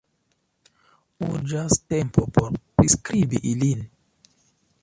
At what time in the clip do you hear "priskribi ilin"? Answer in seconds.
2.81-3.89